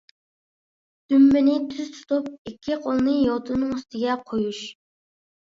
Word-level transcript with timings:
دۈمبىنى 1.13 1.57
تۈز 1.73 1.91
تۇتۇپ، 1.97 2.31
ئىككى 2.31 2.79
قولنى 2.87 3.13
يوتىنىڭ 3.19 3.77
ئۈستىگە 3.77 4.17
قويۇش. 4.33 4.65